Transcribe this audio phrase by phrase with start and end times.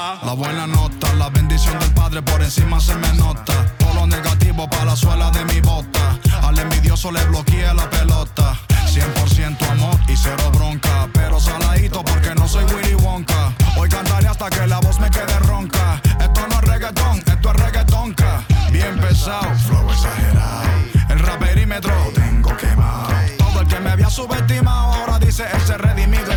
[0.00, 3.52] La la buena nota, la bendición del Padre por encima se me nota.
[3.78, 6.18] Todo lo negativo para la suela de mi bota.
[6.42, 8.58] Al envidioso le bloqueé la pelota.
[8.86, 11.08] 100% amor y cero bronca.
[11.12, 13.52] Pero saladito porque no soy Willy Wonka.
[13.76, 16.00] Hoy cantaré hasta que la voz me quede ronca.
[16.18, 18.44] Esto no es reggaetón, esto es reggaetonca.
[18.70, 20.62] Bien pesado, flow exagerado.
[21.10, 23.08] El raperímetro lo tengo quemado.
[23.38, 26.29] Todo el que me había subestimado ahora dice ese redimido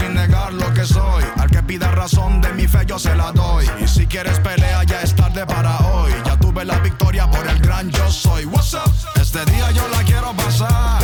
[0.00, 1.24] sin negar lo que soy.
[1.36, 3.66] Al que pida razón de mi fe yo se la doy.
[3.82, 6.12] Y si quieres pelea ya es tarde para hoy.
[6.24, 8.44] Ya tuve la victoria por el gran yo soy.
[8.46, 8.92] What's up?
[9.20, 11.02] Este día yo la quiero pasar.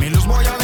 [0.00, 0.61] Mi luz voy a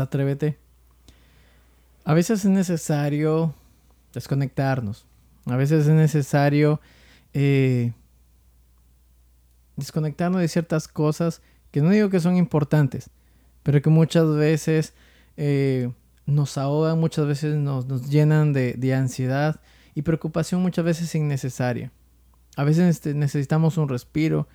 [0.00, 0.58] Atrévete.
[2.04, 3.54] A veces es necesario
[4.14, 5.06] desconectarnos.
[5.46, 6.80] A veces es necesario
[7.32, 7.92] eh,
[9.76, 13.10] desconectarnos de ciertas cosas que no digo que son importantes,
[13.62, 14.94] pero que muchas veces
[15.36, 15.90] eh,
[16.26, 19.60] nos ahogan, muchas veces nos, nos llenan de, de ansiedad
[19.94, 21.92] y preocupación muchas veces innecesaria.
[22.56, 24.48] A veces este, necesitamos un respiro,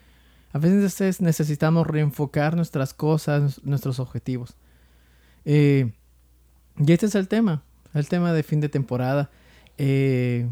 [0.51, 4.55] a veces necesitamos reenfocar nuestras cosas, nuestros objetivos.
[5.45, 5.91] Eh,
[6.77, 9.29] y este es el tema, el tema de fin de temporada.
[9.77, 10.47] Eh,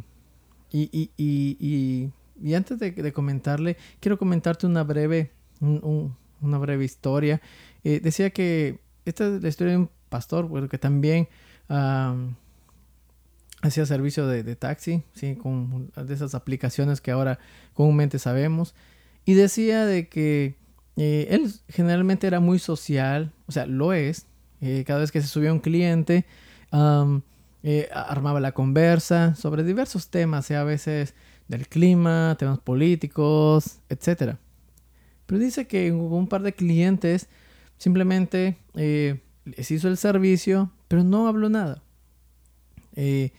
[0.71, 6.85] y, y- y- y- antes de, comentarle, quiero comentarte una breve, un- un- una breve
[6.85, 7.41] historia.
[7.83, 11.27] Eh, decía que esta es la historia de un pastor, que también
[11.67, 12.35] am,
[13.61, 15.35] hacía servicio de, de taxi, ¿sí?
[15.35, 17.39] con de esas aplicaciones que ahora
[17.73, 18.73] comúnmente sabemos.
[19.25, 20.55] Y decía de que
[20.97, 24.25] eh, él generalmente era muy social, o sea, lo es.
[24.61, 26.25] Eh, cada vez que se subía un cliente,
[27.63, 31.13] eh, armaba la conversa sobre diversos temas, sea a veces
[31.47, 34.37] del clima, temas políticos, etc.
[35.25, 37.27] Pero dice que hubo un par de clientes
[37.77, 41.83] simplemente eh, les hizo el servicio, pero no habló nada.
[42.95, 43.31] Eh,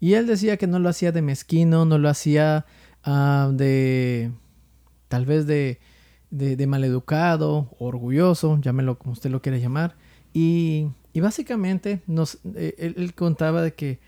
[0.00, 2.66] y él decía que no lo hacía de mezquino, no lo hacía
[3.04, 4.32] ah, de
[5.08, 5.80] tal vez de,
[6.30, 9.96] de, de maleducado, orgulloso, llámelo como usted lo quiera llamar.
[10.32, 13.98] Y, básicamente nos, eh, él, contaba de que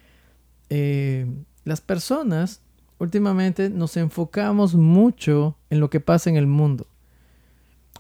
[0.71, 1.27] eh,
[1.65, 2.61] las personas
[2.99, 6.87] últimamente nos enfocamos mucho en lo que pasa en el mundo.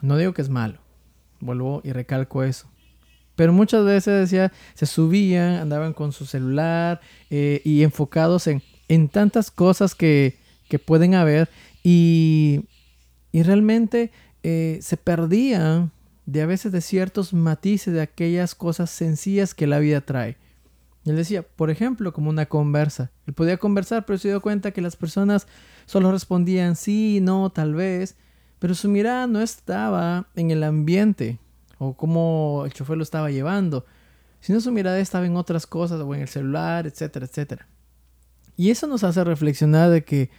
[0.00, 0.78] No digo que es malo,
[1.40, 2.68] vuelvo y recalco eso.
[3.34, 9.08] Pero muchas veces decía, se subían, andaban con su celular eh, y enfocados en, en
[9.08, 10.38] tantas cosas que,
[10.68, 11.48] que pueden haber
[11.82, 12.66] y,
[13.32, 14.10] y realmente
[14.44, 15.92] se perdían
[16.26, 20.36] de a veces de ciertos matices de aquellas cosas sencillas que la vida trae.
[21.04, 23.10] Él decía, por ejemplo, como una conversa.
[23.26, 25.48] Él podía conversar, pero se dio cuenta que las personas
[25.86, 28.16] solo respondían sí, no, tal vez,
[28.60, 31.40] pero su mirada no estaba en el ambiente
[31.78, 33.84] o cómo el chofer lo estaba llevando,
[34.40, 37.66] sino su mirada estaba en otras cosas o en el celular, etcétera, etcétera.
[38.56, 40.30] Y eso nos hace reflexionar de que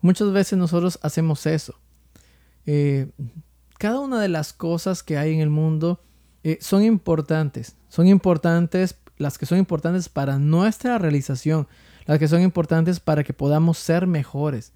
[0.00, 1.74] muchas veces nosotros hacemos eso.
[2.66, 3.10] Eh,
[3.82, 5.98] cada una de las cosas que hay en el mundo
[6.44, 7.74] eh, son importantes.
[7.88, 11.66] Son importantes, las que son importantes para nuestra realización,
[12.06, 14.72] las que son importantes para que podamos ser mejores.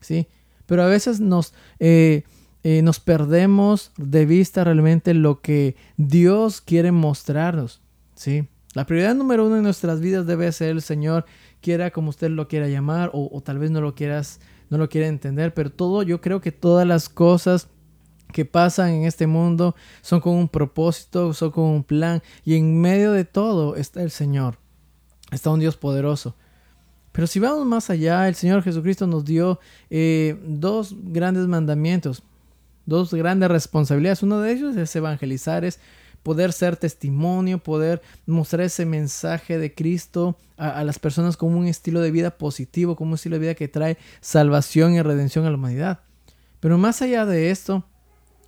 [0.00, 0.26] ¿sí?
[0.66, 2.24] Pero a veces nos, eh,
[2.64, 7.80] nos perdemos de vista realmente lo que Dios quiere mostrarnos.
[8.16, 8.48] ¿sí?
[8.74, 11.26] La prioridad número uno en nuestras vidas debe ser el Señor,
[11.60, 14.88] quiera como usted lo quiera llamar, o, o tal vez no lo quieras no lo
[14.88, 17.68] quiere entender, pero todo, yo creo que todas las cosas
[18.32, 22.80] que pasan en este mundo son con un propósito, son con un plan, y en
[22.80, 24.58] medio de todo está el Señor,
[25.30, 26.34] está un Dios poderoso.
[27.12, 29.58] Pero si vamos más allá, el Señor Jesucristo nos dio
[29.90, 32.22] eh, dos grandes mandamientos,
[32.86, 34.22] dos grandes responsabilidades.
[34.22, 35.80] Uno de ellos es evangelizar, es
[36.22, 42.00] poder ser testimonio, poder mostrar ese mensaje de Cristo a, las personas como un estilo
[42.00, 45.56] de vida positivo, como un estilo de vida que trae salvación y redención a la
[45.56, 46.00] humanidad.
[46.60, 47.84] Pero más allá de esto,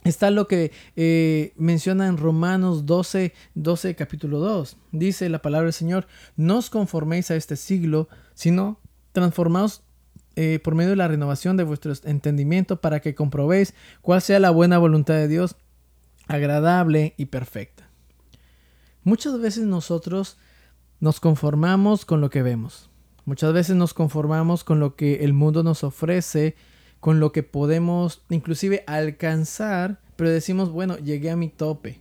[0.05, 4.77] está lo que eh, menciona en Romanos 12, 12, capítulo 2.
[4.93, 6.07] Dice la palabra del Señor,
[6.37, 8.81] no os conforméis a este siglo, sino
[9.13, 9.83] transformaos
[10.37, 14.51] eh, por medio de la renovación de vuestro entendimiento para que comprobéis cuál sea la
[14.51, 15.57] buena voluntad de Dios,
[16.29, 17.91] agradable y perfecta.
[19.03, 20.39] Muchas veces nosotros
[21.01, 22.91] nos conformamos con lo que vemos.
[23.25, 26.57] Muchas veces nos conformamos con lo que el mundo nos ofrece,
[27.01, 32.01] con lo que podemos inclusive alcanzar, pero decimos, bueno, llegué a mi tope.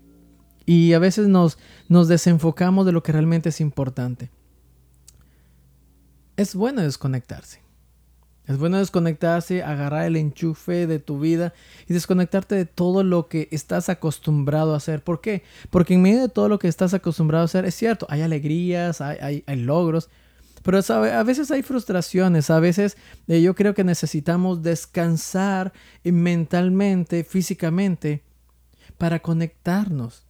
[0.66, 1.58] Y a veces nos,
[1.88, 4.30] nos desenfocamos de lo que realmente es importante.
[6.38, 7.62] Es bueno desconectarse.
[8.50, 11.54] Es bueno desconectarse, agarrar el enchufe de tu vida
[11.88, 15.04] y desconectarte de todo lo que estás acostumbrado a hacer.
[15.04, 15.44] ¿Por qué?
[15.70, 19.02] Porque en medio de todo lo que estás acostumbrado a hacer, es cierto, hay alegrías,
[19.02, 20.10] hay, logros,
[20.64, 22.98] pero a veces hay frustraciones, a veces
[23.28, 25.74] eh, yo creo que necesitamos descansar
[26.04, 28.24] mentalmente, físicamente,
[28.98, 30.26] para conectarnos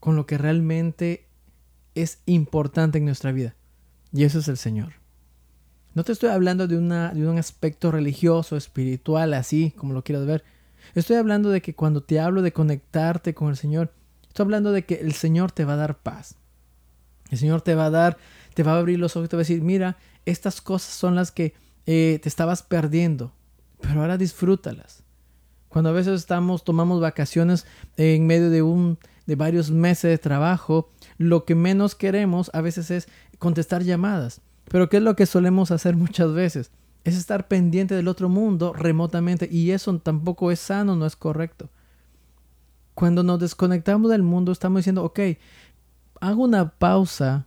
[0.00, 1.28] con lo que realmente
[1.94, 3.54] es importante en nuestra vida.
[4.12, 4.94] Y eso es el Señor.
[5.94, 10.26] No te estoy hablando de, una, de un aspecto religioso, espiritual, así como lo quieras
[10.26, 10.44] ver.
[10.94, 13.92] Estoy hablando de que cuando te hablo de conectarte con el Señor,
[14.26, 16.36] estoy hablando de que el Señor te va a dar paz.
[17.30, 18.18] El Señor te va a dar,
[18.54, 21.14] te va a abrir los ojos y te va a decir, mira, estas cosas son
[21.14, 21.54] las que
[21.86, 23.32] eh, te estabas perdiendo,
[23.80, 25.02] pero ahora disfrútalas.
[25.68, 27.66] Cuando a veces estamos, tomamos vacaciones
[27.96, 32.90] en medio de un, de varios meses de trabajo, lo que menos queremos a veces
[32.90, 33.08] es
[33.38, 34.40] contestar llamadas.
[34.68, 36.70] Pero ¿qué es lo que solemos hacer muchas veces?
[37.02, 41.68] Es estar pendiente del otro mundo remotamente y eso tampoco es sano, no es correcto.
[42.94, 45.20] Cuando nos desconectamos del mundo estamos diciendo, ok,
[46.20, 47.46] hago una pausa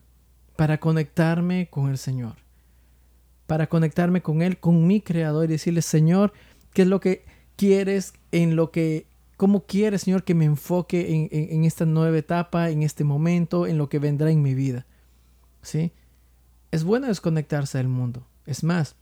[0.58, 2.36] para conectarme con el Señor,
[3.46, 6.34] para conectarme con Él, con mi Creador y decirle, Señor,
[6.74, 7.24] ¿qué es lo que
[7.56, 9.06] quieres en lo que,
[9.38, 13.88] cómo quieres, Señor, que me enfoque en, esta nueva etapa, en este momento, en lo
[13.88, 14.88] que vendrá en mi vida?
[15.62, 15.94] ¿Sí?
[16.72, 18.26] Es bueno desconectarse del mundo.
[18.48, 18.96] Es más,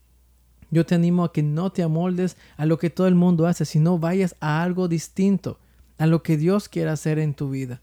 [0.72, 3.64] yo te animo a que no te amoldes a lo que todo el mundo hace,
[3.64, 5.58] sino vayas a algo distinto,
[5.98, 7.82] a lo que Dios quiere hacer en tu vida.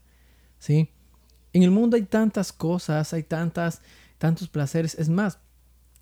[0.59, 0.91] ¿Sí?
[1.53, 3.81] En el mundo hay tantas cosas, hay tantas,
[4.17, 4.95] tantos placeres.
[4.95, 5.37] Es más,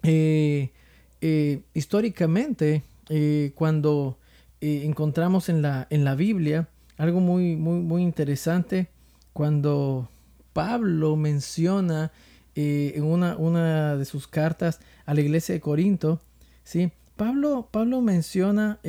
[0.03, 0.71] eh,
[1.19, 4.17] eh, históricamente, eh, cuando
[4.63, 8.89] encontramos en la, en la Biblia algo muy, muy, muy interesante,
[9.33, 10.07] cuando
[10.53, 12.11] Pablo menciona
[12.53, 16.21] en una, una, de sus cartas a la iglesia de Corinto,
[16.63, 16.91] ¿sí?
[17.15, 18.79] Pablo, Pablo menciona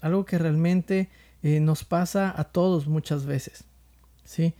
[0.00, 1.10] algo que realmente
[1.42, 3.64] nos pasa a todos muchas veces,
[4.24, 4.54] ¿sí?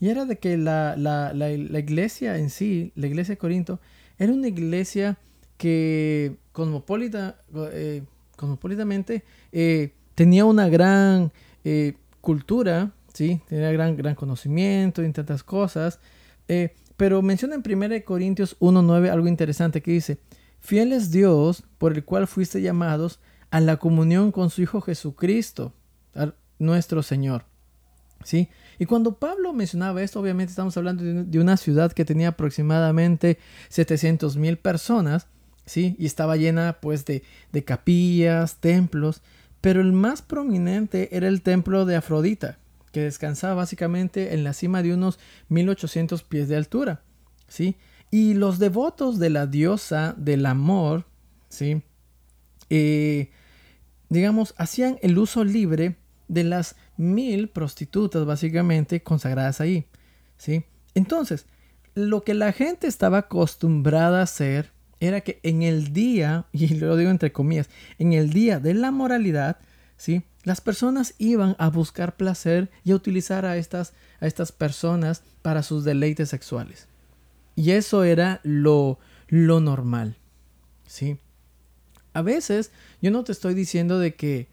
[0.00, 3.80] Y era de que la, la, la, iglesia en sí, la iglesia de Corinto,
[4.18, 5.18] era una iglesia
[5.56, 7.40] que cosmopolita,
[8.36, 9.24] cosmopolitamente
[10.14, 11.32] tenía una gran
[12.20, 13.40] cultura, ¿sí?
[13.48, 15.98] Tenía gran, gran conocimiento y tantas cosas,
[16.96, 20.18] pero menciona en 1 Corintios 1.9 algo interesante que dice,
[20.60, 25.72] fiel es Dios por el cual fuiste llamados a la comunión con su Hijo Jesucristo,
[26.58, 27.44] nuestro Señor.
[28.24, 28.48] ¿Sí?
[28.78, 34.36] Y cuando Pablo mencionaba esto, obviamente estamos hablando de una ciudad que tenía aproximadamente 700
[34.36, 35.26] mil personas,
[35.66, 35.96] ¿sí?
[35.98, 37.22] Y estaba llena pues de,
[37.64, 39.22] capillas, templos,
[39.60, 42.58] pero el más prominente era el templo de Afrodita,
[42.92, 45.18] que descansaba básicamente en la cima de unos
[45.48, 47.02] 1800 pies de altura.
[47.48, 47.76] ¿sí?
[48.10, 51.04] Y los devotos de la diosa del amor,
[51.48, 51.82] ¿sí?
[52.70, 53.30] Eh,
[54.08, 55.96] digamos, hacían el uso libre
[56.28, 59.86] de las mil prostitutas, básicamente, consagradas ahí,
[60.36, 60.64] ¿sí?
[60.94, 61.46] Entonces,
[61.94, 66.96] lo que la gente estaba acostumbrada a hacer era que en el día, y lo
[66.96, 69.58] digo entre comillas, en el día de la moralidad,
[69.96, 70.22] ¿sí?
[70.44, 75.62] Las personas iban a buscar placer y a utilizar a estas, a estas personas para
[75.62, 76.88] sus deleites sexuales.
[77.54, 80.16] Y eso era lo, lo normal,
[80.86, 81.18] ¿sí?
[82.12, 84.48] A veces yo no te estoy diciendo de que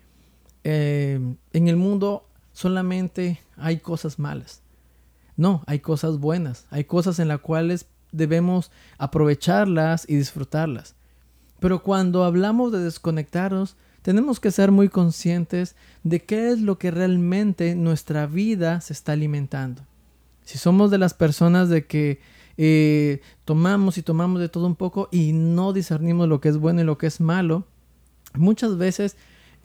[0.63, 1.19] eh,
[1.53, 4.61] en el mundo solamente hay cosas malas.
[5.35, 10.95] No, hay cosas buenas, hay cosas en las cuales debemos aprovecharlas y disfrutarlas.
[11.59, 16.91] Pero cuando hablamos de desconectarnos, tenemos que ser muy conscientes de qué es lo que
[16.91, 19.81] realmente nuestra vida se está alimentando.
[20.43, 22.21] Si somos de las personas de que
[22.55, 26.79] eh, tomamos y tomamos de todo un poco y no discernimos lo que es bueno
[26.79, 27.65] y lo que es malo,
[28.33, 29.17] muchas veces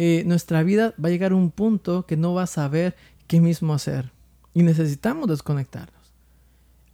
[0.03, 3.39] eh, nuestra vida va a llegar a un punto que no va a saber qué
[3.39, 4.13] mismo hacer.
[4.55, 6.15] Y necesitamos desconectarnos.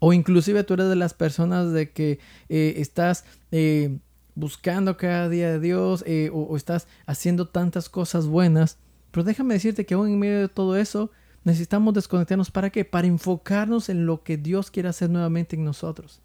[0.00, 4.00] O inclusive tú eres de las personas de que eh, estás eh,
[4.34, 8.78] buscando cada día de Dios o, o, estás haciendo tantas cosas buenas.
[9.12, 11.12] Pero déjame decirte que aún en medio de todo eso
[11.44, 12.50] necesitamos desconectarnos.
[12.50, 12.84] ¿Para qué?
[12.84, 16.22] Para enfocarnos en lo que Dios quiere hacer nuevamente en nosotros.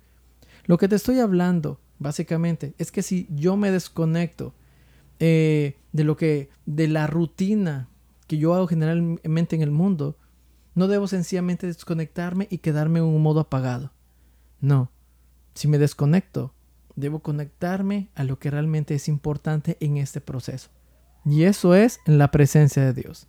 [0.65, 4.55] Lo que te estoy hablando, básicamente, es que si yo me desconecto
[5.25, 7.89] de lo que, de la rutina
[8.27, 10.17] que yo hago generalmente en el mundo,
[10.73, 13.91] no debo sencillamente desconectarme y quedarme en un modo apagado.
[14.61, 14.91] No.
[15.53, 16.53] Si me desconecto,
[16.95, 20.69] debo conectarme a lo que realmente es importante en este proceso.
[21.25, 23.27] Y eso es la presencia de Dios.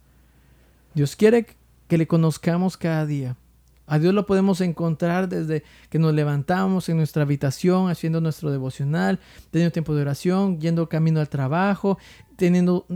[0.94, 1.46] Dios quiere
[1.88, 3.36] que le conozcamos cada día.
[3.86, 9.18] A Dios lo podemos encontrar desde que nos levantamos en nuestra habitación, haciendo nuestro devocional,
[9.50, 11.98] teniendo tiempo de oración, yendo camino al trabajo,
[12.36, 12.86] teniendo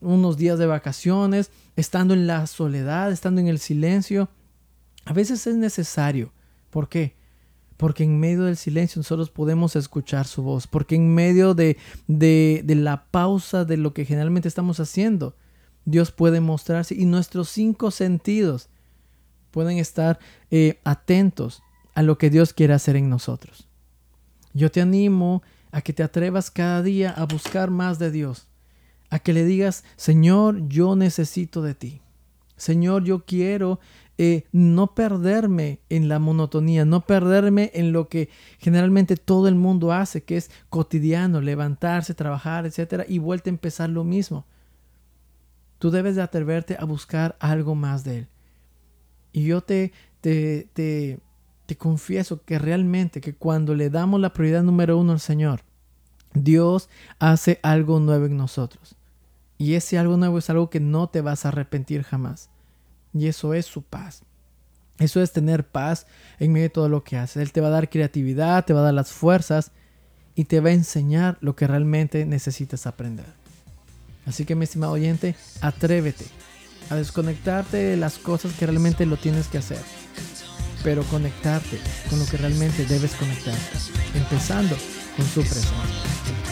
[0.00, 4.28] unos días de vacaciones, estando en la soledad, estando en el silencio.
[5.04, 6.32] A veces es necesario.
[6.70, 7.16] ¿Por qué?
[7.76, 10.66] Porque en medio del silencio nosotros podemos escuchar su voz.
[10.66, 11.76] Porque en medio de,
[12.06, 15.36] de, de la pausa de lo que generalmente estamos haciendo,
[15.84, 18.68] Dios puede mostrarse y nuestros cinco sentidos
[19.50, 20.18] pueden estar
[20.50, 21.62] eh, atentos
[21.94, 23.68] a lo que Dios quiere hacer en nosotros.
[24.54, 28.46] Yo te animo a que te atrevas cada día a buscar más de Dios,
[29.10, 32.00] a que le digas, Señor, yo necesito de ti.
[32.56, 33.78] Señor, yo quiero
[34.20, 39.92] eh, no perderme en la monotonía, no perderme en lo que generalmente todo el mundo
[39.92, 44.44] hace, que es cotidiano, levantarse, trabajar, etcétera, y vuelta a empezar lo mismo.
[45.78, 48.28] Tú debes de atreverte a buscar algo más de Él.
[49.38, 54.98] Y yo te, te, te, confieso que realmente que cuando le damos la prioridad número
[54.98, 55.60] uno al Señor,
[56.34, 56.88] Dios
[57.20, 58.96] hace algo nuevo en nosotros.
[59.56, 62.50] Y ese algo nuevo es algo que no te vas a arrepentir jamás.
[63.14, 64.24] Y eso es su paz.
[64.98, 66.08] Eso es tener paz
[66.40, 67.36] en medio de todo lo que haces.
[67.36, 69.70] Él te va a dar creatividad, te va a dar las fuerzas
[70.34, 73.26] y te va a enseñar lo que realmente necesitas aprender.
[74.26, 76.24] Así que mi estimado oyente, atrévete
[76.90, 79.80] a desconectarte de las cosas que realmente lo tienes que hacer,
[80.82, 83.78] pero conectarte con lo que realmente debes conectarte,
[84.14, 84.76] empezando
[85.16, 85.72] con su presencia.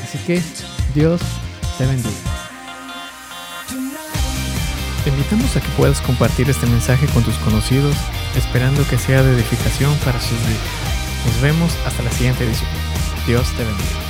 [0.04, 0.42] Así que
[0.94, 1.20] Dios
[1.78, 2.36] te bendiga.
[5.04, 7.94] Te invitamos a que puedas compartir este mensaje con tus conocidos,
[8.36, 10.86] esperando que sea de edificación para sus vidas.
[11.26, 12.68] Nos vemos hasta la siguiente edición.
[13.26, 14.05] Dios te bendiga.